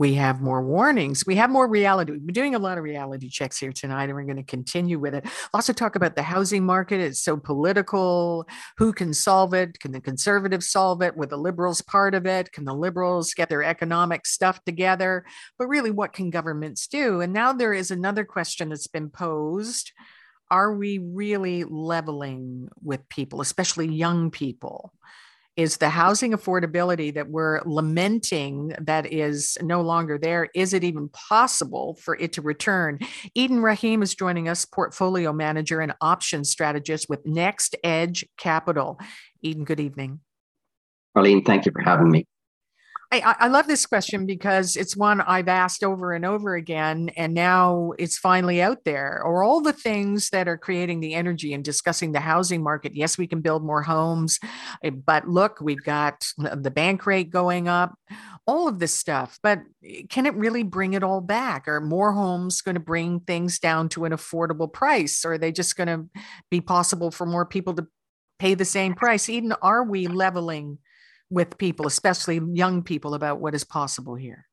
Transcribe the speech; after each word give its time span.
we 0.00 0.14
have 0.14 0.40
more 0.40 0.62
warnings. 0.62 1.26
We 1.26 1.36
have 1.36 1.50
more 1.50 1.68
reality. 1.68 2.12
We've 2.12 2.24
been 2.24 2.32
doing 2.32 2.54
a 2.54 2.58
lot 2.58 2.78
of 2.78 2.84
reality 2.84 3.28
checks 3.28 3.58
here 3.58 3.70
tonight, 3.70 4.04
and 4.04 4.14
we're 4.14 4.22
going 4.22 4.36
to 4.38 4.42
continue 4.42 4.98
with 4.98 5.14
it. 5.14 5.26
Also, 5.52 5.74
talk 5.74 5.94
about 5.94 6.16
the 6.16 6.22
housing 6.22 6.64
market. 6.64 7.00
It's 7.00 7.20
so 7.20 7.36
political. 7.36 8.48
Who 8.78 8.94
can 8.94 9.12
solve 9.12 9.52
it? 9.52 9.78
Can 9.78 9.92
the 9.92 10.00
conservatives 10.00 10.70
solve 10.70 11.02
it? 11.02 11.18
With 11.18 11.28
the 11.28 11.36
liberals 11.36 11.82
part 11.82 12.14
of 12.14 12.24
it? 12.24 12.50
Can 12.50 12.64
the 12.64 12.72
liberals 12.72 13.34
get 13.34 13.50
their 13.50 13.62
economic 13.62 14.24
stuff 14.24 14.64
together? 14.64 15.26
But 15.58 15.68
really, 15.68 15.90
what 15.90 16.14
can 16.14 16.30
governments 16.30 16.86
do? 16.86 17.20
And 17.20 17.34
now 17.34 17.52
there 17.52 17.74
is 17.74 17.90
another 17.90 18.24
question 18.24 18.70
that's 18.70 18.86
been 18.86 19.10
posed. 19.10 19.92
Are 20.50 20.74
we 20.74 20.96
really 20.96 21.64
leveling 21.64 22.70
with 22.82 23.06
people, 23.10 23.42
especially 23.42 23.88
young 23.88 24.30
people? 24.30 24.94
Is 25.60 25.76
the 25.76 25.90
housing 25.90 26.32
affordability 26.32 27.12
that 27.12 27.28
we're 27.28 27.60
lamenting 27.66 28.72
that 28.80 29.04
is 29.12 29.58
no 29.60 29.82
longer 29.82 30.16
there. 30.16 30.48
Is 30.54 30.72
it 30.72 30.82
even 30.82 31.10
possible 31.10 31.98
for 32.00 32.16
it 32.16 32.32
to 32.32 32.42
return? 32.42 32.98
Eden 33.34 33.60
Rahim 33.60 34.02
is 34.02 34.14
joining 34.14 34.48
us, 34.48 34.64
portfolio 34.64 35.34
manager 35.34 35.80
and 35.80 35.92
option 36.00 36.44
strategist 36.44 37.10
with 37.10 37.26
Next 37.26 37.76
Edge 37.84 38.24
Capital. 38.38 38.98
Eden, 39.42 39.64
good 39.64 39.80
evening. 39.80 40.20
Arlene, 41.14 41.44
thank 41.44 41.66
you 41.66 41.72
for 41.72 41.82
having 41.82 42.10
me. 42.10 42.26
I, 43.12 43.34
I, 43.40 43.48
love 43.48 43.66
this 43.66 43.86
question 43.86 44.24
because 44.24 44.76
it's 44.76 44.96
one 44.96 45.20
I've 45.20 45.48
asked 45.48 45.82
over 45.82 46.12
and 46.12 46.24
over 46.24 46.54
again, 46.54 47.10
and 47.16 47.34
now 47.34 47.92
it's 47.98 48.16
finally 48.16 48.62
out 48.62 48.84
there. 48.84 49.20
Or 49.24 49.42
all 49.42 49.60
the 49.60 49.72
things 49.72 50.30
that 50.30 50.46
are 50.46 50.56
creating 50.56 51.00
the 51.00 51.14
energy 51.14 51.52
and 51.52 51.64
discussing 51.64 52.12
the 52.12 52.20
housing 52.20 52.62
market. 52.62 52.94
Yes, 52.94 53.18
we 53.18 53.26
can 53.26 53.40
build 53.40 53.64
more 53.64 53.82
homes, 53.82 54.38
eh, 54.84 54.90
but 54.90 55.28
look, 55.28 55.60
we've 55.60 55.82
got 55.82 56.24
the 56.38 56.70
bank 56.70 57.04
rate 57.04 57.30
going 57.30 57.66
up, 57.66 57.98
all 58.46 58.68
of 58.68 58.78
this 58.78 58.94
stuff. 58.94 59.40
But 59.42 59.62
eh, 59.84 60.02
can 60.08 60.26
it 60.26 60.34
really 60.36 60.62
bring 60.62 60.92
it 60.92 61.02
all 61.02 61.20
back? 61.20 61.66
Are 61.66 61.80
more 61.80 62.12
homes 62.12 62.60
going 62.60 62.76
to 62.76 62.80
bring 62.80 63.20
things 63.20 63.58
down 63.58 63.88
to 63.90 64.04
an 64.04 64.12
affordable 64.12 64.72
price? 64.72 65.24
Or 65.24 65.32
are 65.32 65.38
they 65.38 65.50
just 65.50 65.76
going 65.76 65.88
to 65.88 66.20
be 66.48 66.60
possible 66.60 67.10
for 67.10 67.26
more 67.26 67.44
people 67.44 67.74
to 67.74 67.88
pay 68.38 68.54
the 68.54 68.64
same 68.64 68.94
price? 68.94 69.28
Eden, 69.28 69.52
are 69.62 69.82
we 69.82 70.06
leveling? 70.06 70.78
With 71.30 71.56
people, 71.58 71.86
especially 71.86 72.40
young 72.52 72.82
people, 72.82 73.14
about 73.14 73.40
what 73.40 73.54
is 73.54 73.64
possible 73.64 74.14
here? 74.14 74.46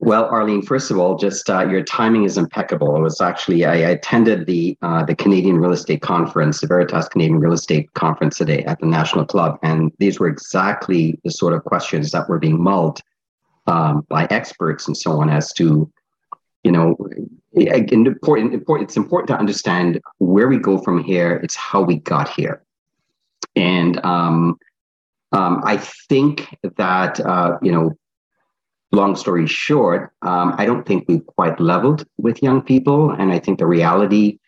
Well, 0.00 0.26
Arlene, 0.26 0.62
first 0.62 0.92
of 0.92 0.98
all, 0.98 1.16
just 1.16 1.50
uh, 1.50 1.66
your 1.68 1.82
timing 1.82 2.22
is 2.22 2.38
impeccable. 2.38 2.94
It 2.94 3.00
was 3.00 3.20
actually 3.20 3.64
I 3.64 3.74
attended 3.74 4.46
the 4.46 4.78
uh, 4.80 5.04
the 5.04 5.16
Canadian 5.16 5.58
Real 5.58 5.72
Estate 5.72 6.02
Conference, 6.02 6.60
the 6.60 6.68
Veritas 6.68 7.08
Canadian 7.08 7.40
Real 7.40 7.52
Estate 7.52 7.92
Conference 7.94 8.38
today 8.38 8.62
at 8.64 8.78
the 8.78 8.86
National 8.86 9.26
Club, 9.26 9.58
and 9.64 9.90
these 9.98 10.20
were 10.20 10.28
exactly 10.28 11.18
the 11.24 11.32
sort 11.32 11.52
of 11.52 11.64
questions 11.64 12.12
that 12.12 12.28
were 12.28 12.38
being 12.38 12.62
mulled 12.62 13.00
um, 13.66 14.06
by 14.08 14.28
experts 14.30 14.86
and 14.86 14.96
so 14.96 15.20
on 15.20 15.30
as 15.30 15.52
to, 15.54 15.90
you 16.62 16.70
know, 16.70 16.96
important, 17.54 18.54
important. 18.54 18.88
It's 18.88 18.96
important 18.96 19.28
to 19.28 19.36
understand 19.36 20.00
where 20.18 20.46
we 20.46 20.58
go 20.58 20.78
from 20.78 21.02
here. 21.02 21.40
It's 21.42 21.56
how 21.56 21.82
we 21.82 21.96
got 21.96 22.28
here, 22.28 22.62
and 23.56 23.98
um, 24.04 24.58
um, 25.32 25.62
I 25.64 25.76
think 25.76 26.56
that, 26.76 27.20
uh, 27.20 27.58
you 27.62 27.72
know, 27.72 27.92
long 28.92 29.16
story 29.16 29.46
short, 29.46 30.12
um, 30.22 30.54
I 30.56 30.64
don't 30.64 30.86
think 30.86 31.04
we've 31.08 31.26
quite 31.26 31.60
leveled 31.60 32.06
with 32.16 32.42
young 32.42 32.62
people. 32.62 33.10
And 33.10 33.32
I 33.32 33.38
think 33.38 33.58
the 33.58 33.66
reality 33.66 34.38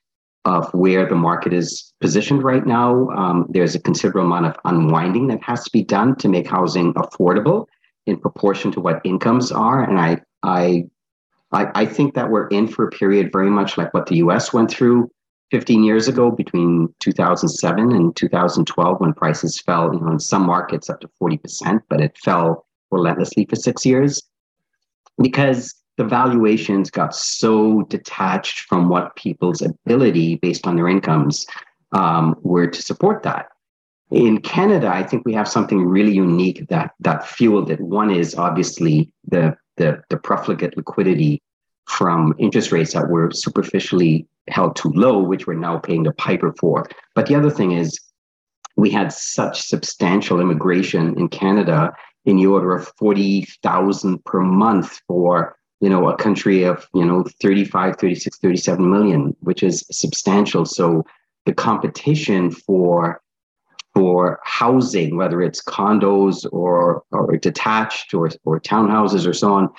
of 0.47 0.73
where 0.73 1.07
the 1.07 1.15
market 1.15 1.53
is 1.53 1.93
positioned 2.01 2.43
right 2.43 2.67
now, 2.67 3.11
um, 3.11 3.47
there's 3.51 3.75
a 3.75 3.81
considerable 3.81 4.23
amount 4.23 4.47
of 4.47 4.57
unwinding 4.65 5.27
that 5.29 5.43
has 5.43 5.65
to 5.65 5.71
be 5.71 5.85
done 5.85 6.17
to 6.17 6.29
make 6.29 6.47
housing 6.47 6.95
affordable 6.95 7.67
in 8.07 8.19
proportion 8.19 8.73
to 8.73 8.81
what 8.81 9.03
incomes 9.05 9.53
are. 9.53 9.85
And 9.85 9.99
I, 10.01 10.21
I, 10.43 10.85
I, 11.53 11.83
I 11.83 11.87
think 11.87 12.15
that 12.15 12.31
we're 12.31 12.49
in 12.49 12.67
for 12.67 12.89
a 12.89 12.91
period 12.91 13.31
very 13.33 13.51
much 13.51 13.77
like 13.77 13.93
what 13.93 14.07
the 14.07 14.17
US 14.17 14.53
went 14.53 14.71
through 14.71 15.11
15 15.51 15.83
years 15.85 16.09
ago, 16.09 16.31
between 16.31 16.93
2007 17.01 17.93
and 17.93 18.15
2012, 18.15 19.01
when 19.01 19.13
prices 19.13 19.61
fell, 19.61 19.93
you 19.93 20.01
know, 20.01 20.13
in 20.13 20.21
some 20.21 20.43
markets 20.43 20.89
up 20.89 21.01
to 21.01 21.11
40%, 21.21 21.81
but 21.89 22.01
it 22.01 22.17
fell 22.19 22.67
relentlessly 22.91 23.47
for 23.47 23.57
six 23.57 23.85
years 23.85 24.23
because 25.21 25.75
the 25.97 26.05
valuations 26.05 26.91
got 26.91 27.15
so 27.15 27.83
detached 27.83 28.61
from 28.61 28.89
what 28.89 29.17
people's 29.17 29.61
ability 29.61 30.37
based 30.37 30.67
on 30.67 30.77
their 30.77 30.89
incomes 30.89 31.47
um, 31.93 32.35
were 32.43 32.67
to 32.67 32.83
support 32.83 33.23
that. 33.25 33.49
In 34.11 34.41
Canada, 34.41 34.89
I 34.89 35.03
think 35.03 35.25
we 35.25 35.35
have 35.35 35.47
something 35.47 35.85
really 35.85 36.13
unique 36.13 36.67
that 36.69 36.93
that 37.01 37.27
fueled 37.29 37.71
it. 37.71 37.81
One 37.81 38.11
is 38.11 38.35
obviously 38.35 39.13
the 39.29 39.57
the, 39.77 40.03
the 40.09 40.17
profligate 40.17 40.77
liquidity 40.77 41.43
from 41.87 42.35
interest 42.39 42.73
rates 42.73 42.95
that 42.95 43.09
were 43.09 43.31
superficially 43.31 44.27
held 44.51 44.77
too 44.77 44.93
low, 44.95 45.19
which 45.19 45.47
we're 45.47 45.55
now 45.55 45.79
paying 45.79 46.03
the 46.03 46.13
piper 46.13 46.53
for. 46.59 46.87
But 47.15 47.27
the 47.27 47.35
other 47.35 47.51
thing 47.51 47.73
is, 47.73 47.99
we 48.77 48.91
had 48.91 49.13
such 49.13 49.61
substantial 49.63 50.41
immigration 50.41 51.19
in 51.19 51.29
Canada 51.29 51.93
in 52.25 52.37
the 52.37 52.47
order 52.47 52.75
of 52.75 52.89
40,000 52.99 54.25
per 54.25 54.41
month 54.41 55.01
for 55.07 55.57
you 55.81 55.89
know 55.89 56.09
a 56.09 56.17
country 56.17 56.65
of 56.65 56.87
you 56.95 57.05
know 57.05 57.25
35 57.41 57.97
36 57.97 58.39
37 58.39 58.91
million 58.91 59.35
which 59.41 59.63
is 59.63 59.85
substantial 59.91 60.67
so 60.67 61.05
the 61.47 61.55
competition 61.55 62.51
for 62.51 63.23
for 63.95 64.39
housing 64.45 65.17
whether 65.17 65.41
it's 65.41 65.63
condos 65.63 66.47
or 66.53 67.03
or 67.13 67.37
detached 67.39 68.13
or 68.13 68.31
or 68.45 68.61
townhouses 68.61 69.27
or 69.27 69.33
so 69.33 69.53
on 69.53 69.71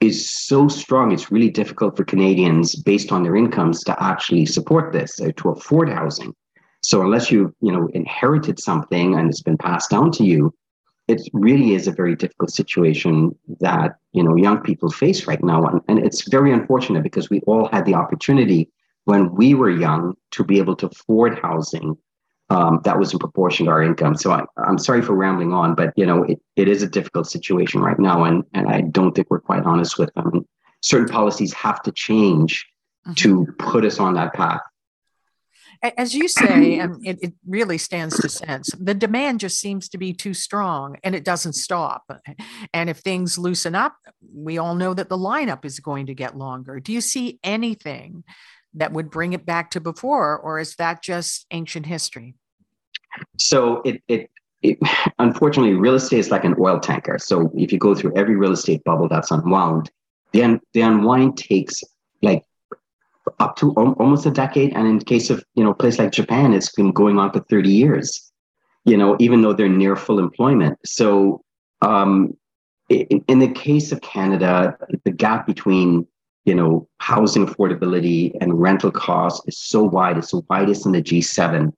is 0.00 0.30
so 0.30 0.68
strong, 0.68 1.12
it's 1.12 1.32
really 1.32 1.50
difficult 1.50 1.96
for 1.96 2.04
Canadians, 2.04 2.74
based 2.76 3.12
on 3.12 3.22
their 3.22 3.36
incomes, 3.36 3.82
to 3.84 4.02
actually 4.02 4.46
support 4.46 4.92
this, 4.92 5.20
uh, 5.20 5.32
to 5.36 5.50
afford 5.50 5.88
housing. 5.88 6.34
So 6.82 7.02
unless 7.02 7.30
you 7.30 7.54
you 7.60 7.72
know 7.72 7.88
inherited 7.94 8.60
something 8.60 9.14
and 9.14 9.28
it's 9.28 9.42
been 9.42 9.58
passed 9.58 9.90
down 9.90 10.12
to 10.12 10.24
you, 10.24 10.54
it 11.08 11.20
really 11.32 11.74
is 11.74 11.88
a 11.88 11.92
very 11.92 12.14
difficult 12.14 12.50
situation 12.50 13.36
that 13.60 13.96
you 14.12 14.22
know 14.22 14.36
young 14.36 14.60
people 14.60 14.90
face 14.90 15.26
right 15.26 15.42
now, 15.42 15.64
and, 15.64 15.80
and 15.88 15.98
it's 15.98 16.28
very 16.28 16.52
unfortunate 16.52 17.02
because 17.02 17.30
we 17.30 17.40
all 17.46 17.68
had 17.68 17.86
the 17.86 17.94
opportunity 17.94 18.68
when 19.04 19.32
we 19.34 19.54
were 19.54 19.70
young 19.70 20.14
to 20.32 20.44
be 20.44 20.58
able 20.58 20.76
to 20.76 20.86
afford 20.86 21.38
housing 21.38 21.96
um, 22.48 22.80
that 22.84 22.98
was 22.98 23.12
in 23.12 23.18
proportion 23.18 23.66
to 23.66 23.72
our 23.72 23.82
income. 23.82 24.16
So 24.16 24.30
I, 24.30 24.44
am 24.68 24.78
sorry 24.78 25.02
for 25.02 25.14
rambling 25.14 25.52
on, 25.52 25.74
but 25.74 25.92
you 25.96 26.06
know 26.06 26.22
it, 26.24 26.40
it 26.54 26.68
is 26.68 26.82
a 26.82 26.88
difficult 26.88 27.26
situation 27.26 27.80
right 27.80 27.98
now, 27.98 28.24
and 28.24 28.44
and 28.54 28.68
I 28.68 28.82
don't 28.82 29.12
think 29.14 29.28
we're 29.30 29.40
quite 29.40 29.64
honest 29.64 29.98
with 29.98 30.12
them. 30.14 30.46
Certain 30.82 31.08
policies 31.08 31.52
have 31.54 31.82
to 31.82 31.92
change 31.92 32.66
mm-hmm. 33.06 33.14
to 33.14 33.46
put 33.58 33.84
us 33.84 33.98
on 33.98 34.14
that 34.14 34.34
path. 34.34 34.60
As 35.96 36.14
you 36.14 36.26
say, 36.26 36.78
and 36.78 37.06
it, 37.06 37.18
it 37.22 37.34
really 37.46 37.76
stands 37.76 38.18
to 38.20 38.28
sense, 38.28 38.70
the 38.80 38.94
demand 38.94 39.40
just 39.40 39.60
seems 39.60 39.90
to 39.90 39.98
be 39.98 40.14
too 40.14 40.32
strong 40.32 40.96
and 41.04 41.14
it 41.14 41.24
doesn't 41.24 41.52
stop. 41.52 42.10
And 42.72 42.88
if 42.88 42.98
things 42.98 43.36
loosen 43.36 43.74
up, 43.74 43.94
we 44.34 44.56
all 44.56 44.74
know 44.74 44.94
that 44.94 45.10
the 45.10 45.18
lineup 45.18 45.64
is 45.66 45.78
going 45.80 46.06
to 46.06 46.14
get 46.14 46.36
longer. 46.36 46.80
Do 46.80 46.92
you 46.94 47.02
see 47.02 47.38
anything 47.44 48.24
that 48.76 48.92
would 48.92 49.10
bring 49.10 49.32
it 49.32 49.44
back 49.44 49.70
to 49.72 49.80
before, 49.80 50.38
or 50.38 50.60
is 50.60 50.76
that 50.76 51.02
just 51.02 51.46
ancient 51.50 51.86
history? 51.86 52.34
So 53.38 53.82
it, 53.82 54.02
it, 54.06 54.30
it 54.62 54.78
unfortunately, 55.18 55.74
real 55.74 55.94
estate 55.94 56.18
is 56.18 56.30
like 56.30 56.44
an 56.44 56.54
oil 56.60 56.78
tanker. 56.78 57.18
So 57.18 57.50
if 57.54 57.72
you 57.72 57.78
go 57.78 57.94
through 57.94 58.16
every 58.16 58.36
real 58.36 58.52
estate 58.52 58.84
bubble 58.84 59.08
that's 59.08 59.30
unwound, 59.30 59.90
then 60.32 60.60
the 60.74 60.82
unwind 60.82 61.38
takes 61.38 61.82
like 62.22 62.44
up 63.40 63.56
to 63.56 63.72
almost 63.72 64.26
a 64.26 64.30
decade. 64.30 64.74
And 64.74 64.86
in 64.86 64.98
case 65.00 65.30
of 65.30 65.44
you 65.54 65.64
know 65.64 65.70
a 65.70 65.74
place 65.74 65.98
like 65.98 66.12
Japan, 66.12 66.52
it's 66.52 66.72
been 66.72 66.92
going 66.92 67.18
on 67.18 67.32
for 67.32 67.40
30 67.40 67.70
years. 67.70 68.30
You 68.84 68.96
know, 68.96 69.16
even 69.18 69.42
though 69.42 69.52
they're 69.52 69.68
near 69.68 69.96
full 69.96 70.20
employment. 70.20 70.78
So 70.84 71.42
um, 71.82 72.36
in, 72.88 73.24
in 73.26 73.38
the 73.40 73.48
case 73.48 73.90
of 73.90 74.00
Canada, 74.00 74.76
the 75.04 75.10
gap 75.10 75.44
between 75.44 76.06
you 76.46 76.54
know, 76.54 76.88
housing 77.00 77.44
affordability 77.44 78.32
and 78.40 78.60
rental 78.60 78.92
costs 78.92 79.46
is 79.48 79.58
so 79.58 79.82
wide. 79.82 80.16
It's 80.16 80.30
the 80.30 80.42
widest 80.48 80.86
in 80.86 80.92
the 80.92 81.02
G7 81.02 81.72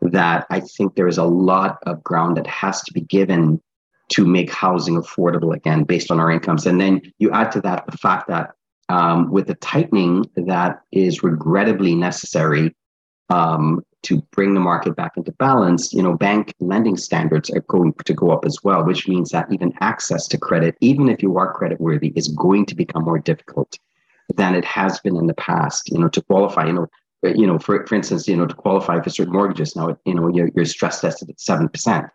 that 0.00 0.46
I 0.50 0.60
think 0.60 0.96
there 0.96 1.06
is 1.06 1.18
a 1.18 1.24
lot 1.24 1.78
of 1.86 2.02
ground 2.02 2.38
that 2.38 2.46
has 2.46 2.82
to 2.82 2.92
be 2.92 3.02
given 3.02 3.60
to 4.08 4.26
make 4.26 4.50
housing 4.50 4.96
affordable 4.96 5.54
again 5.54 5.84
based 5.84 6.10
on 6.10 6.20
our 6.20 6.30
incomes. 6.30 6.66
And 6.66 6.80
then 6.80 7.02
you 7.18 7.30
add 7.32 7.52
to 7.52 7.60
that 7.62 7.84
the 7.86 7.98
fact 7.98 8.28
that 8.28 8.52
um, 8.88 9.30
with 9.30 9.46
the 9.46 9.54
tightening 9.56 10.24
that 10.36 10.80
is 10.90 11.22
regrettably 11.22 11.94
necessary 11.94 12.74
um, 13.28 13.82
to 14.02 14.22
bring 14.32 14.54
the 14.54 14.60
market 14.60 14.96
back 14.96 15.12
into 15.16 15.32
balance, 15.32 15.92
you 15.92 16.02
know, 16.02 16.14
bank 16.16 16.54
lending 16.60 16.96
standards 16.96 17.50
are 17.50 17.64
going 17.68 17.94
to 18.04 18.14
go 18.14 18.30
up 18.30 18.44
as 18.44 18.58
well, 18.62 18.84
which 18.84 19.08
means 19.08 19.30
that 19.30 19.50
even 19.52 19.72
access 19.80 20.26
to 20.28 20.38
credit, 20.38 20.76
even 20.80 21.08
if 21.08 21.22
you 21.22 21.36
are 21.36 21.52
credit 21.52 21.80
worthy, 21.80 22.08
is 22.14 22.28
going 22.28 22.66
to 22.66 22.74
become 22.74 23.04
more 23.04 23.18
difficult 23.18 23.78
than 24.34 24.54
it 24.54 24.64
has 24.64 25.00
been 25.00 25.16
in 25.16 25.26
the 25.26 25.34
past. 25.34 25.90
You 25.90 25.98
know, 25.98 26.08
to 26.08 26.22
qualify, 26.22 26.66
you 26.66 26.72
know, 26.72 26.86
you 27.22 27.46
know, 27.46 27.58
for 27.58 27.86
for 27.86 27.94
instance, 27.94 28.28
you 28.28 28.36
know, 28.36 28.46
to 28.46 28.54
qualify 28.54 29.00
for 29.00 29.10
certain 29.10 29.32
mortgages 29.32 29.76
now, 29.76 29.96
you 30.04 30.14
know, 30.14 30.28
you're, 30.28 30.50
you're 30.54 30.64
stress 30.64 31.00
tested 31.00 31.30
at 31.30 31.40
seven 31.40 31.68
percent. 31.68 32.06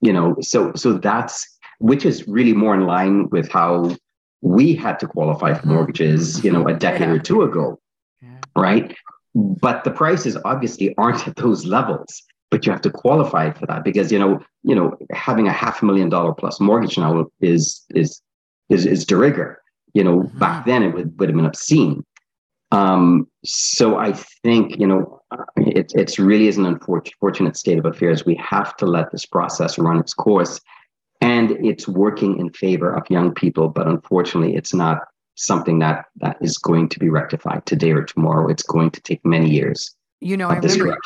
You 0.00 0.12
know, 0.12 0.36
so 0.40 0.72
so 0.74 0.94
that's 0.94 1.48
which 1.78 2.04
is 2.04 2.28
really 2.28 2.52
more 2.52 2.74
in 2.74 2.86
line 2.86 3.28
with 3.30 3.50
how 3.50 3.96
we 4.40 4.74
had 4.74 4.98
to 5.00 5.06
qualify 5.06 5.54
for 5.54 5.60
mm-hmm. 5.60 5.74
mortgages, 5.74 6.44
you 6.44 6.52
know, 6.52 6.66
a 6.66 6.74
decade 6.74 7.08
yeah. 7.08 7.14
or 7.14 7.18
two 7.18 7.42
ago, 7.42 7.80
yeah. 8.20 8.38
right? 8.56 8.94
But 9.34 9.84
the 9.84 9.90
prices 9.90 10.36
obviously 10.44 10.94
aren't 10.96 11.26
at 11.26 11.36
those 11.36 11.64
levels. 11.64 12.22
But 12.50 12.66
you 12.66 12.72
have 12.72 12.82
to 12.82 12.90
qualify 12.90 13.50
for 13.50 13.64
that 13.66 13.82
because 13.82 14.12
you 14.12 14.18
know, 14.18 14.38
you 14.62 14.74
know, 14.74 14.94
having 15.10 15.48
a 15.48 15.52
half 15.52 15.80
a 15.80 15.86
million 15.86 16.10
dollar 16.10 16.34
plus 16.34 16.60
mortgage 16.60 16.98
now 16.98 17.24
is 17.40 17.82
is 17.94 18.20
is 18.68 18.84
is 18.84 19.06
de 19.06 19.16
rigueur. 19.16 19.61
You 19.94 20.04
know, 20.04 20.20
mm-hmm. 20.20 20.38
back 20.38 20.66
then 20.66 20.82
it 20.82 20.94
would, 20.94 21.18
would 21.18 21.28
have 21.28 21.36
been 21.36 21.46
obscene. 21.46 22.04
Um, 22.70 23.28
so 23.44 23.98
I 23.98 24.12
think 24.12 24.78
you 24.78 24.86
know 24.86 25.20
it 25.56 25.92
it's 25.94 26.18
really 26.18 26.48
is 26.48 26.56
an 26.56 26.66
unfortunate 26.66 27.56
state 27.56 27.78
of 27.78 27.84
affairs. 27.84 28.24
We 28.24 28.34
have 28.36 28.74
to 28.78 28.86
let 28.86 29.12
this 29.12 29.26
process 29.26 29.78
run 29.78 29.98
its 29.98 30.14
course, 30.14 30.60
and 31.20 31.52
it's 31.52 31.86
working 31.86 32.38
in 32.38 32.50
favor 32.50 32.94
of 32.94 33.10
young 33.10 33.34
people. 33.34 33.68
But 33.68 33.88
unfortunately, 33.88 34.56
it's 34.56 34.72
not 34.72 35.00
something 35.34 35.78
that 35.80 36.06
that 36.16 36.38
is 36.40 36.56
going 36.58 36.88
to 36.90 36.98
be 36.98 37.10
rectified 37.10 37.66
today 37.66 37.90
or 37.90 38.04
tomorrow. 38.04 38.48
It's 38.48 38.62
going 38.62 38.90
to 38.92 39.00
take 39.02 39.24
many 39.24 39.50
years. 39.50 39.94
You 40.22 40.36
know, 40.36 40.48
I 40.48 40.56
remember. 40.56 40.96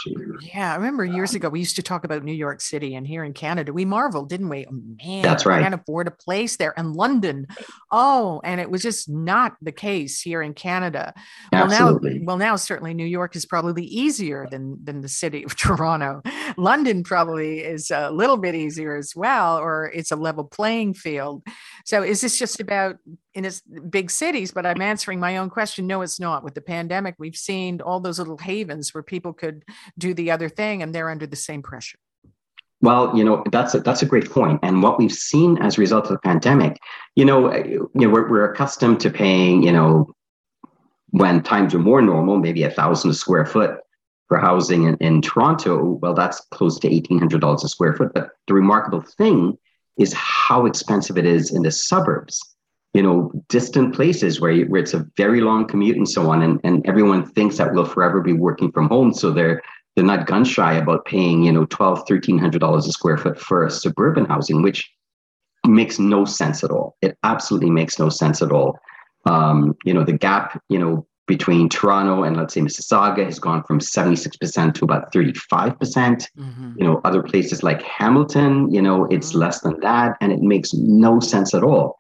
Yeah, 0.43 0.73
I 0.73 0.77
remember 0.77 1.05
years 1.05 1.35
ago 1.35 1.49
we 1.49 1.59
used 1.59 1.77
to 1.77 1.83
talk 1.83 2.05
about 2.05 2.23
New 2.23 2.35
York 2.35 2.61
City, 2.61 2.95
and 2.95 3.07
here 3.07 3.25
in 3.25 3.33
Canada, 3.33 3.73
we 3.73 3.87
marveled, 3.87 4.29
didn't 4.29 4.51
we? 4.51 4.67
Oh, 4.67 4.73
man, 5.05 5.23
that's 5.23 5.47
right. 5.47 5.63
Can't 5.63 5.75
afford 5.75 6.07
a 6.07 6.11
place 6.11 6.57
there, 6.57 6.75
and 6.79 6.95
London. 6.95 7.47
Oh, 7.91 8.43
and 8.45 8.61
it 8.61 8.71
was 8.71 8.83
just 8.83 9.09
not 9.09 9.57
the 9.63 9.73
case 9.73 10.21
here 10.21 10.43
in 10.43 10.53
Canada. 10.53 11.15
Absolutely. 11.51 12.11
Well, 12.11 12.37
now, 12.37 12.45
well, 12.45 12.51
now 12.53 12.57
certainly 12.57 12.93
New 12.93 13.07
York 13.07 13.35
is 13.37 13.47
probably 13.47 13.85
easier 13.85 14.47
than 14.51 14.85
than 14.85 15.01
the 15.01 15.09
city 15.09 15.45
of 15.45 15.57
Toronto. 15.57 16.21
London 16.59 17.03
probably 17.03 17.61
is 17.61 17.91
a 17.91 18.11
little 18.11 18.37
bit 18.37 18.55
easier 18.55 18.97
as 18.97 19.17
well, 19.17 19.59
or 19.59 19.91
it's 19.95 20.13
a 20.13 20.17
level 20.17 20.45
playing 20.45 20.93
field. 20.93 21.43
So, 21.87 22.03
is 22.03 22.21
this 22.21 22.39
just 22.39 22.61
about 22.61 22.97
in 23.37 23.45
its 23.45 23.61
big 23.61 24.11
cities, 24.11 24.51
but 24.51 24.65
I'm 24.65 24.81
answering 24.81 25.21
my 25.21 25.37
own 25.37 25.51
question. 25.51 25.87
No, 25.87 26.01
it's 26.01 26.19
not. 26.19 26.43
With 26.43 26.55
the 26.55 26.63
pandemic, 26.63 27.15
we've 27.19 27.37
seen 27.37 27.81
all 27.83 28.01
those 28.01 28.19
little 28.19 28.39
havens 28.39 28.95
where 28.95 29.03
people 29.03 29.33
could 29.33 29.63
do 29.99 30.15
the 30.15 30.31
other 30.31 30.49
thing 30.49 30.83
and 30.83 30.95
they're 30.95 31.11
under 31.11 31.27
the 31.27 31.37
same 31.37 31.63
pressure. 31.63 31.99
Well, 32.81 33.17
you 33.17 33.25
know 33.25 33.43
that's 33.53 33.75
a, 33.75 33.81
that's 33.81 34.03
a 34.03 34.07
great 34.07 34.31
point, 34.31 34.61
and 34.63 34.83
what 34.83 34.99
we've 34.99 35.13
seen 35.13 35.59
as 35.59 35.79
a 35.79 35.81
result 35.81 36.07
of 36.07 36.13
the 36.13 36.19
pandemic, 36.19 36.79
you 37.15 37.25
know, 37.25 37.49
eh, 37.49 37.65
you 37.69 37.91
know, 37.95 38.11
we're, 38.11 38.29
we're 38.29 38.53
accustomed 38.53 39.01
to 39.01 39.11
paying, 39.11 39.63
you 39.63 39.73
know, 39.73 40.13
when 41.11 41.43
times 41.43 41.75
are 41.75 41.79
more 41.79 42.03
normal, 42.03 42.37
maybe 42.37 42.65
a 42.65 42.71
thousand 42.71 43.11
a 43.11 43.15
square 43.15 43.47
foot 43.47 43.79
for 44.29 44.39
housing 44.39 44.85
in, 44.85 44.97
in 44.97 45.23
Toronto. 45.23 45.99
Well, 46.03 46.13
that's 46.13 46.41
close 46.51 46.79
to 46.81 46.89
eighteen 46.93 47.19
hundred 47.19 47.41
dollars 47.41 47.65
a 47.65 47.69
square 47.69 47.95
foot. 47.95 48.13
But 48.15 48.31
the 48.47 48.55
remarkable 48.55 49.01
thing 49.01 49.57
is 49.99 50.13
how 50.13 50.67
expensive 50.67 51.17
it 51.17 51.25
is 51.25 51.55
in 51.55 51.63
the 51.63 51.71
suburbs 51.71 52.56
you 52.97 53.03
know, 53.03 53.31
distant 53.51 53.95
places 53.95 54.41
where, 54.41 54.65
where 54.65 54.81
it's 54.81 54.95
a 54.95 55.07
very 55.19 55.43
long 55.43 55.69
commute 55.69 55.99
and 55.99 56.09
so 56.09 56.31
on. 56.31 56.41
And, 56.41 56.59
and 56.65 56.85
everyone 56.87 57.27
thinks 57.27 57.59
that 57.59 57.75
we'll 57.75 57.85
forever 57.85 58.23
be 58.23 58.33
working 58.33 58.73
from 58.73 58.89
home. 58.89 59.13
So 59.13 59.31
they're, 59.31 59.61
they're 59.95 60.05
not 60.05 60.27
gun 60.27 60.47
shy 60.47 60.73
about 60.73 61.05
paying, 61.05 61.43
you 61.43 61.53
know, 61.53 61.67
$1,200, 61.67 62.09
$1,300 62.09 62.79
a 62.79 62.83
square 62.91 63.19
foot 63.19 63.39
for 63.39 63.69
suburban 63.69 64.25
housing, 64.25 64.63
which 64.63 64.91
makes 65.67 65.99
no 65.99 66.25
sense 66.25 66.65
at 66.65 66.71
all. 66.71 66.97
It 67.03 67.19
absolutely 67.23 67.69
makes 67.69 67.99
no 67.99 68.09
sense 68.09 68.41
at 68.41 68.51
all. 68.51 68.79
Um, 69.27 69.77
you 69.85 69.93
know, 69.93 70.03
the 70.03 70.15
gap, 70.15 70.63
you 70.71 70.79
know, 70.79 71.07
between 71.27 71.69
Toronto 71.69 72.23
and 72.23 72.35
let's 72.35 72.55
say 72.55 72.63
Mississauga 72.63 73.27
has 73.27 73.39
gone 73.39 73.63
from 73.65 73.79
76% 73.79 74.73
to 74.73 74.85
about 74.87 75.13
35%. 75.13 75.79
percent 75.79 76.31
mm 76.39 76.55
hmm 76.55 76.73
You 76.79 76.85
know, 76.87 77.03
other 77.05 77.23
places 77.23 77.63
like 77.63 77.83
Hamilton, 77.83 78.73
you 78.73 78.81
know, 78.81 79.05
it's 79.11 79.31
mm-hmm. 79.31 79.41
less 79.41 79.61
than 79.61 79.79
that. 79.81 80.17
And 80.23 80.33
it 80.33 80.41
makes 80.41 80.73
no 80.73 81.21
sense 81.21 81.53
at 81.53 81.63
all. 81.63 81.99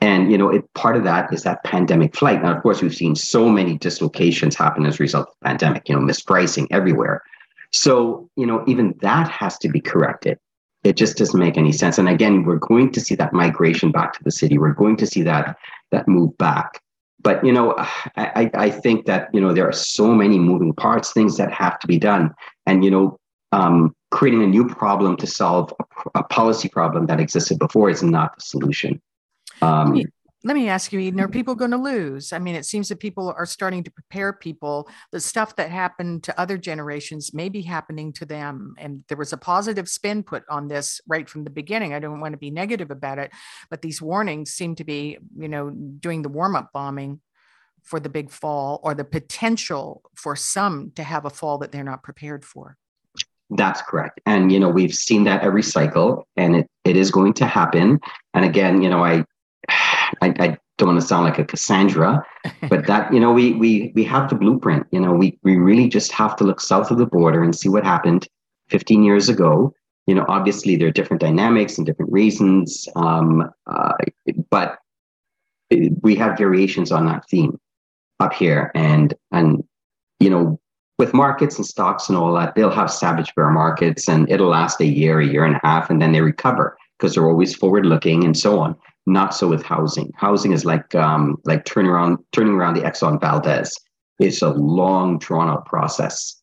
And 0.00 0.32
you 0.32 0.38
know, 0.38 0.48
it, 0.50 0.72
part 0.74 0.96
of 0.96 1.04
that 1.04 1.32
is 1.32 1.44
that 1.44 1.62
pandemic 1.64 2.16
flight. 2.16 2.42
Now, 2.42 2.56
of 2.56 2.62
course, 2.62 2.82
we've 2.82 2.94
seen 2.94 3.14
so 3.14 3.48
many 3.48 3.78
dislocations 3.78 4.56
happen 4.56 4.84
as 4.84 4.98
a 4.98 5.02
result 5.02 5.28
of 5.28 5.34
the 5.40 5.48
pandemic. 5.48 5.88
You 5.88 5.94
know, 5.94 6.00
mispricing 6.00 6.66
everywhere. 6.70 7.22
So 7.72 8.28
you 8.36 8.46
know, 8.46 8.64
even 8.66 8.94
that 9.00 9.28
has 9.28 9.58
to 9.58 9.68
be 9.68 9.80
corrected. 9.80 10.38
It 10.82 10.96
just 10.96 11.16
doesn't 11.16 11.38
make 11.38 11.56
any 11.56 11.70
sense. 11.70 11.98
And 11.98 12.08
again, 12.08 12.42
we're 12.42 12.56
going 12.56 12.90
to 12.92 13.00
see 13.00 13.14
that 13.14 13.32
migration 13.32 13.92
back 13.92 14.12
to 14.14 14.24
the 14.24 14.32
city. 14.32 14.58
We're 14.58 14.72
going 14.72 14.96
to 14.96 15.06
see 15.06 15.22
that 15.22 15.56
that 15.92 16.08
move 16.08 16.36
back. 16.38 16.80
But 17.22 17.44
you 17.44 17.52
know, 17.52 17.74
I, 18.16 18.50
I 18.54 18.70
think 18.70 19.06
that 19.06 19.28
you 19.32 19.40
know 19.40 19.52
there 19.52 19.68
are 19.68 19.72
so 19.72 20.12
many 20.12 20.38
moving 20.38 20.72
parts, 20.72 21.12
things 21.12 21.36
that 21.36 21.52
have 21.52 21.78
to 21.78 21.86
be 21.86 21.98
done, 21.98 22.34
and 22.66 22.84
you 22.84 22.90
know, 22.90 23.16
um, 23.52 23.94
creating 24.10 24.42
a 24.42 24.46
new 24.46 24.66
problem 24.66 25.16
to 25.18 25.26
solve 25.26 25.72
a, 25.78 26.18
a 26.20 26.22
policy 26.24 26.68
problem 26.68 27.06
that 27.06 27.20
existed 27.20 27.58
before 27.58 27.88
is 27.88 28.02
not 28.02 28.34
the 28.34 28.40
solution. 28.40 29.00
Um, 29.62 30.02
let, 30.44 30.54
me, 30.54 30.68
ask 30.68 30.92
you, 30.92 30.98
Eden, 30.98 31.20
are 31.20 31.28
people 31.28 31.54
going 31.54 31.70
to 31.70 31.76
lose? 31.76 32.32
I 32.32 32.40
mean, 32.40 32.56
it 32.56 32.66
seems 32.66 32.88
that 32.88 32.98
people 32.98 33.32
are 33.36 33.46
starting 33.46 33.84
to 33.84 33.92
prepare 33.92 34.32
people. 34.32 34.88
The 35.12 35.20
stuff 35.20 35.54
that 35.56 35.70
happened 35.70 36.24
to 36.24 36.40
other 36.40 36.58
generations 36.58 37.32
may 37.32 37.48
be 37.48 37.62
happening 37.62 38.12
to 38.14 38.26
them. 38.26 38.74
And 38.76 39.04
there 39.08 39.16
was 39.16 39.32
a 39.32 39.36
positive 39.36 39.88
spin 39.88 40.24
put 40.24 40.42
on 40.50 40.66
this 40.66 41.00
right 41.06 41.28
from 41.28 41.44
the 41.44 41.50
beginning. 41.50 41.94
I 41.94 42.00
don't 42.00 42.20
want 42.20 42.32
to 42.32 42.38
be 42.38 42.50
negative 42.50 42.90
about 42.90 43.18
it, 43.18 43.30
but 43.70 43.82
these 43.82 44.02
warnings 44.02 44.50
seem 44.50 44.74
to 44.76 44.84
be, 44.84 45.18
you 45.38 45.48
know, 45.48 45.70
doing 45.70 46.22
the 46.22 46.28
warm 46.28 46.56
up 46.56 46.70
bombing 46.72 47.20
for 47.82 48.00
the 48.00 48.08
big 48.08 48.30
fall 48.30 48.80
or 48.82 48.94
the 48.94 49.04
potential 49.04 50.02
for 50.16 50.34
some 50.36 50.92
to 50.96 51.02
have 51.02 51.24
a 51.24 51.30
fall 51.30 51.58
that 51.58 51.72
they're 51.72 51.84
not 51.84 52.02
prepared 52.02 52.44
for. 52.44 52.76
That's 53.50 53.82
correct. 53.82 54.20
And, 54.24 54.50
you 54.50 54.58
know, 54.58 54.70
we've 54.70 54.94
seen 54.94 55.24
that 55.24 55.42
every 55.42 55.62
cycle 55.62 56.26
and 56.36 56.56
it, 56.56 56.70
it 56.84 56.96
is 56.96 57.10
going 57.10 57.34
to 57.34 57.46
happen. 57.46 58.00
And 58.34 58.44
again, 58.44 58.82
you 58.82 58.88
know, 58.88 59.04
I, 59.04 59.24
I, 60.20 60.34
I 60.38 60.58
don't 60.78 60.88
want 60.88 61.00
to 61.00 61.06
sound 61.06 61.24
like 61.24 61.38
a 61.38 61.44
Cassandra, 61.44 62.24
but 62.68 62.86
that 62.86 63.12
you 63.12 63.20
know 63.20 63.32
we 63.32 63.52
we 63.52 63.92
we 63.94 64.04
have 64.04 64.28
the 64.28 64.34
blueprint. 64.34 64.86
You 64.90 65.00
know, 65.00 65.12
we 65.12 65.38
we 65.42 65.56
really 65.56 65.88
just 65.88 66.12
have 66.12 66.36
to 66.36 66.44
look 66.44 66.60
south 66.60 66.90
of 66.90 66.98
the 66.98 67.06
border 67.06 67.42
and 67.42 67.54
see 67.54 67.68
what 67.68 67.84
happened 67.84 68.28
15 68.68 69.02
years 69.02 69.28
ago. 69.28 69.74
You 70.06 70.14
know, 70.14 70.24
obviously 70.28 70.76
there 70.76 70.88
are 70.88 70.92
different 70.92 71.20
dynamics 71.20 71.78
and 71.78 71.86
different 71.86 72.12
reasons, 72.12 72.88
um, 72.96 73.48
uh, 73.66 73.92
but 74.50 74.78
we 76.02 76.16
have 76.16 76.36
variations 76.36 76.90
on 76.90 77.06
that 77.06 77.28
theme 77.28 77.58
up 78.20 78.32
here, 78.32 78.70
and 78.74 79.14
and 79.30 79.62
you 80.20 80.30
know 80.30 80.58
with 80.98 81.14
markets 81.14 81.56
and 81.56 81.66
stocks 81.66 82.08
and 82.08 82.16
all 82.16 82.32
that, 82.34 82.54
they'll 82.54 82.70
have 82.70 82.90
savage 82.90 83.34
bear 83.34 83.50
markets 83.50 84.08
and 84.08 84.30
it'll 84.30 84.48
last 84.48 84.80
a 84.80 84.86
year, 84.86 85.18
a 85.18 85.26
year 85.26 85.44
and 85.44 85.56
a 85.56 85.60
half, 85.64 85.90
and 85.90 86.00
then 86.00 86.12
they 86.12 86.20
recover 86.20 86.76
because 86.96 87.14
they're 87.14 87.28
always 87.28 87.54
forward 87.54 87.84
looking 87.84 88.22
and 88.22 88.38
so 88.38 88.60
on. 88.60 88.76
Not 89.06 89.34
so 89.34 89.48
with 89.48 89.64
housing. 89.64 90.12
Housing 90.16 90.52
is 90.52 90.64
like 90.64 90.94
um, 90.94 91.36
like 91.44 91.64
turning 91.64 91.90
around 91.90 92.18
turning 92.30 92.54
around 92.54 92.74
the 92.74 92.82
Exxon 92.82 93.20
Valdez. 93.20 93.76
It's 94.18 94.42
a 94.42 94.50
long, 94.50 95.18
drawn 95.18 95.48
out 95.48 95.66
process, 95.66 96.40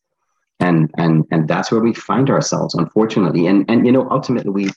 and 0.60 0.92
and 0.98 1.24
and 1.32 1.48
that's 1.48 1.72
where 1.72 1.80
we 1.80 1.94
find 1.94 2.30
ourselves, 2.30 2.76
unfortunately. 2.76 3.48
And 3.48 3.66
and 3.70 3.86
you 3.86 3.92
know, 3.92 4.08
ultimately, 4.10 4.52
we. 4.52 4.70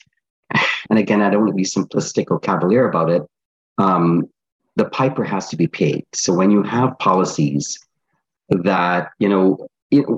And 0.90 0.98
again, 0.98 1.22
I 1.22 1.30
don't 1.30 1.42
want 1.42 1.52
to 1.52 1.54
be 1.54 1.62
simplistic 1.62 2.26
or 2.28 2.40
cavalier 2.40 2.88
about 2.88 3.08
it. 3.08 3.22
Um, 3.78 4.28
the 4.74 4.84
piper 4.86 5.22
has 5.22 5.48
to 5.50 5.56
be 5.56 5.68
paid. 5.68 6.04
So 6.12 6.34
when 6.34 6.50
you 6.50 6.64
have 6.64 6.98
policies 6.98 7.78
that 8.50 9.10
you 9.20 9.28
know 9.28 9.68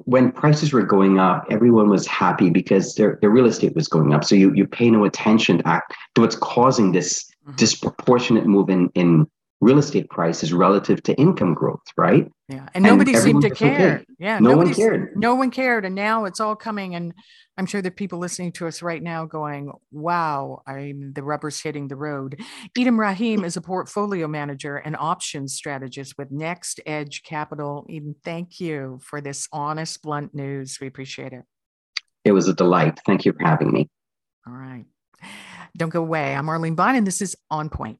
when 0.04 0.30
prices 0.30 0.72
were 0.72 0.82
going 0.82 1.18
up, 1.18 1.46
everyone 1.50 1.88
was 1.88 2.06
happy 2.06 2.48
because 2.48 2.94
their, 2.94 3.18
their 3.20 3.30
real 3.30 3.46
estate 3.46 3.74
was 3.74 3.88
going 3.88 4.14
up. 4.14 4.24
So 4.24 4.34
you, 4.36 4.54
you 4.54 4.66
pay 4.66 4.90
no 4.90 5.04
attention 5.04 5.58
to, 5.58 5.68
act, 5.68 5.92
to 6.14 6.20
what's 6.20 6.36
causing 6.36 6.92
this 6.92 7.28
mm-hmm. 7.46 7.56
disproportionate 7.56 8.46
move 8.46 8.70
in, 8.70 8.90
in 8.94 9.26
real 9.60 9.78
estate 9.78 10.10
prices 10.10 10.52
relative 10.52 11.02
to 11.04 11.14
income 11.14 11.54
growth, 11.54 11.80
right? 11.96 12.30
Yeah. 12.48 12.58
And, 12.58 12.70
and 12.74 12.84
nobody 12.84 13.14
seemed 13.14 13.42
to 13.42 13.50
care. 13.50 14.04
Yeah. 14.18 14.38
No 14.38 14.56
one 14.56 14.74
cared. 14.74 15.16
No 15.16 15.34
one 15.34 15.50
cared. 15.50 15.86
And 15.86 15.94
now 15.94 16.26
it's 16.26 16.38
all 16.38 16.54
coming. 16.54 16.94
And 16.94 17.14
I'm 17.56 17.64
sure 17.64 17.80
that 17.80 17.96
people 17.96 18.18
listening 18.18 18.52
to 18.52 18.66
us 18.66 18.82
right 18.82 19.02
now 19.02 19.24
going, 19.24 19.72
wow, 19.90 20.60
I'm 20.66 21.12
the 21.14 21.22
rubber's 21.22 21.60
hitting 21.60 21.88
the 21.88 21.96
road. 21.96 22.40
Eden 22.76 22.98
Rahim 22.98 23.42
is 23.44 23.56
a 23.56 23.62
portfolio 23.62 24.28
manager 24.28 24.76
and 24.76 24.96
options 24.96 25.54
strategist 25.54 26.18
with 26.18 26.30
Next 26.30 26.80
Edge 26.84 27.22
Capital. 27.22 27.86
Edom, 27.88 28.16
thank 28.22 28.60
you 28.60 28.98
for 29.02 29.22
this 29.22 29.48
honest, 29.50 30.02
blunt 30.02 30.34
news. 30.34 30.78
We 30.80 30.88
appreciate 30.88 31.32
it. 31.32 31.44
It 32.24 32.32
was 32.32 32.48
a 32.48 32.54
delight. 32.54 33.00
Thank 33.06 33.24
you 33.24 33.32
for 33.32 33.46
having 33.46 33.72
me. 33.72 33.88
All 34.46 34.52
right. 34.52 34.84
Don't 35.76 35.88
go 35.88 36.00
away. 36.00 36.34
I'm 36.34 36.48
Arlene 36.48 36.76
Bynon, 36.76 36.98
and 36.98 37.06
this 37.06 37.20
is 37.20 37.36
On 37.50 37.68
Point. 37.68 37.98